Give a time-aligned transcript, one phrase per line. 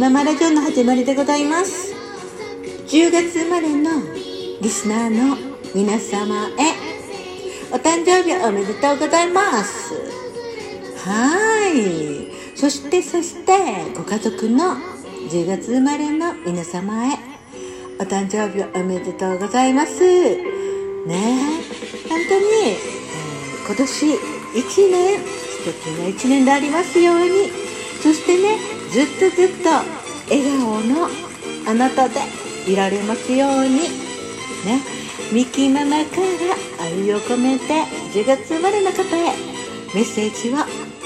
[0.00, 1.92] ママラジオの始まりでございます。
[2.86, 3.90] 10月生まれの
[4.62, 5.36] リスナーの
[5.74, 6.72] 皆様へ
[7.70, 9.92] お誕生日おめでとうございます。
[11.04, 12.56] はい。
[12.56, 14.76] そしてそしてご家族の
[15.28, 17.18] 10月生まれの皆様へ
[17.98, 20.00] お誕生日おめでとうございます。
[20.00, 21.60] ね
[22.08, 27.50] 本当に、えー、今年1年素敵な1年でありますように。
[28.02, 29.68] そしてねずっとずっと
[30.28, 31.08] 笑顔の
[31.68, 32.20] あなたで
[32.66, 33.70] いられますように
[34.64, 34.80] ね。
[35.32, 36.16] ミキママか
[36.78, 39.26] ら愛を込めて10月生まれの方へ
[39.94, 40.56] メッセージを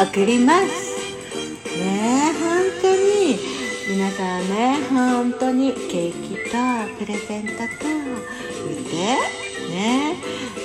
[0.00, 0.92] 送ります。
[1.76, 3.38] ねえ本当に
[3.88, 6.56] 皆さんね本当にケーキと
[6.98, 7.88] プレゼントと
[8.68, 8.94] 見て
[9.70, 10.14] ね。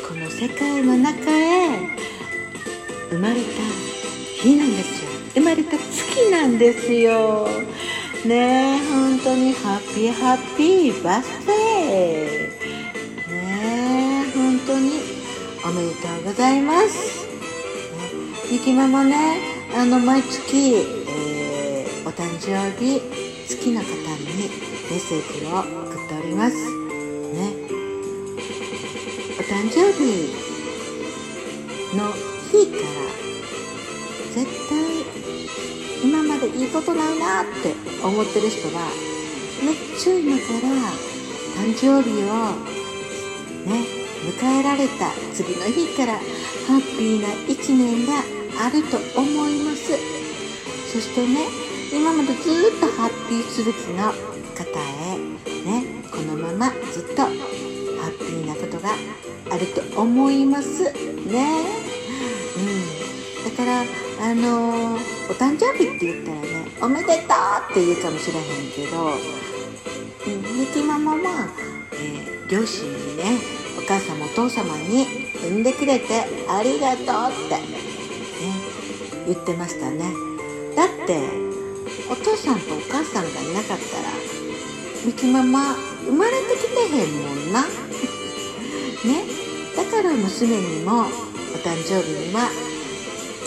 [0.08, 1.80] この世界の中へ
[3.10, 3.40] 生まれた
[4.44, 5.17] 日なんですよ。
[5.38, 7.48] 生まれた月なんですよ。
[8.26, 9.54] ねえ本当に。
[9.54, 11.04] ハッピーハッピー。
[11.04, 13.32] バースデー。
[13.32, 15.18] ねえ本当に。
[15.64, 17.28] おめでとうございます、
[18.50, 19.42] ゆきママね
[19.76, 23.98] あの毎月、えー、お誕生日好きな方に
[24.38, 26.56] メッセージを送っております。
[26.56, 27.54] ね。
[29.38, 30.34] お誕生日
[31.98, 32.14] の
[32.50, 32.88] 日から
[34.34, 34.87] 絶対
[36.58, 38.90] いいことないなって思ってる人は
[39.64, 40.74] めっちゃ今から
[41.54, 42.34] 誕生日を
[43.70, 43.86] ね
[44.26, 48.24] 迎えられた次の日からハッピーな一年が
[48.66, 49.94] あると思います。
[50.92, 51.46] そしてね
[51.94, 54.12] 今までずっとハッピー続きの
[54.56, 55.18] 方へ
[55.64, 58.90] ねこのままずっとハッピーなことが
[59.52, 60.84] あると思います。
[60.84, 60.92] ね。
[62.58, 63.52] うん。
[63.52, 64.96] だからあの、
[65.30, 66.48] お誕生日って言ったらね
[66.82, 71.48] おめでとうって言うかもしれへんけど、うん、ゆきママは、
[71.94, 73.24] えー、両親にね
[73.78, 75.06] お母様お父様に
[75.46, 77.78] 産んでくれてありがとうってね
[79.28, 80.00] 言ってましたね。
[80.76, 81.20] だって
[82.10, 84.10] お父さんとお母さんがいなかったら
[85.06, 87.62] ゆきママ生まれてきてへんもんな。
[89.04, 89.26] ね。
[89.76, 91.04] だから娘にもお
[91.60, 92.50] 誕生日には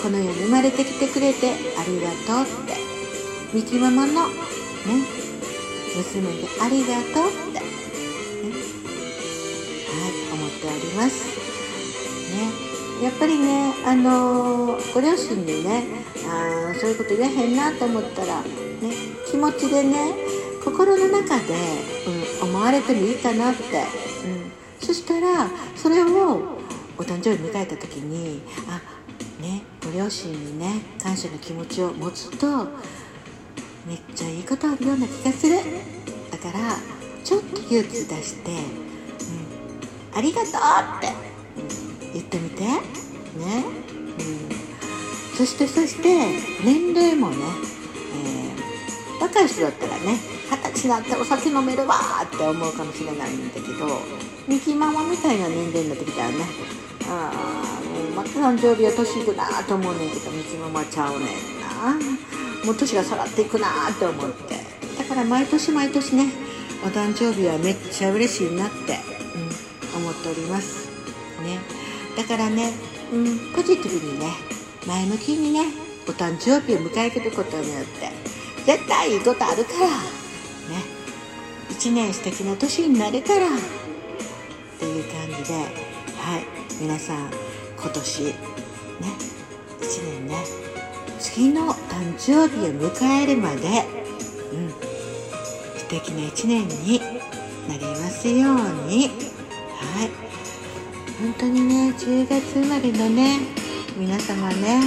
[0.02, 2.90] この世に生まれてきてくれてありがとうって。
[3.52, 4.34] ミキママのね
[5.96, 7.66] 娘でありがとうって、ね、
[9.88, 11.26] はい思っております。
[12.30, 13.04] ね。
[13.04, 15.84] やっぱりねあのー、ご両親にね
[16.28, 18.48] あそういうこと言えへんなと思ったらね
[19.28, 20.14] 気持ちでね
[20.64, 21.54] 心の中で、
[22.40, 26.60] うん、思われてもいいかなって、うん、そしたらそれを
[26.98, 28.80] お誕生日迎えた時にあ
[29.40, 32.68] ねご両親にね感謝の気持ちを持つと
[33.86, 35.56] めっちゃいいことあるような気がする
[36.30, 36.76] だから
[37.24, 38.50] ちょっと勇気出して
[40.12, 40.52] 「うん、ありがとう!」
[40.98, 41.12] って、
[42.04, 42.78] うん、言ってみてね、
[44.18, 44.22] う
[45.34, 47.36] ん、そしてそして年齢もね、
[48.14, 51.94] えー、若い人だったらね二十歳になってお酒飲めるわ
[52.24, 54.02] って思うかもしれないんだけど
[54.48, 56.44] ミキママみたいな年齢になってきたらね。
[57.08, 61.28] ああまた誕生日は年いくなと思うねんけどみきママちゃうねん
[61.60, 61.96] な
[62.64, 64.54] もう年が下がっていくなって思って。
[64.98, 66.32] だから毎年毎年ね
[66.84, 68.98] お誕生日はめっちゃ嬉しいなって、
[69.96, 70.88] うん、思っております
[71.42, 71.58] ね。
[72.16, 72.72] だからね、
[73.12, 74.26] うん、ポジティブにね
[74.86, 75.66] 前向きにね
[76.06, 78.10] お誕生日を迎えることによって
[78.66, 80.19] 絶対いいことあるから。
[80.70, 80.82] ね。
[81.70, 83.50] 一年素敵な年になるからっ
[84.78, 86.44] ていう感じではい。
[86.80, 87.30] 皆さん
[87.76, 88.32] 今年ね。
[89.80, 90.36] 1年ね。
[91.18, 93.84] 次の誕生日を迎えるまで、
[94.52, 94.70] うん、
[95.78, 97.00] 素敵な1年に
[97.68, 98.54] なりますよう
[98.88, 99.08] に。
[99.08, 100.30] はい。
[101.20, 103.40] 本当にね10月生まれのね
[103.98, 104.80] 皆様ね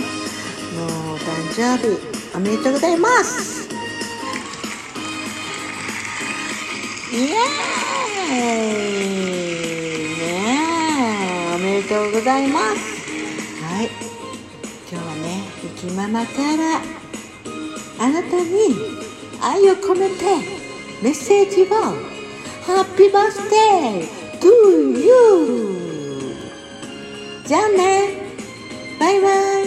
[0.75, 1.99] もうお誕生日
[2.35, 3.72] おめでとうございます。
[7.13, 12.75] イエーイめでとうございます
[13.63, 13.89] はい
[14.91, 16.81] 今日はねゆきママから
[17.99, 18.75] あなたに
[19.43, 20.25] 愛を込めて
[21.03, 21.67] メッセージを
[22.65, 24.47] ハッピーバースデー to
[24.97, 26.35] you
[27.45, 28.23] じゃあね
[28.99, 29.29] バイバ
[29.61, 29.65] イ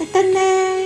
[0.00, 0.77] またね